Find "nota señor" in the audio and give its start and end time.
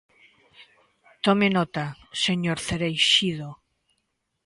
1.57-2.57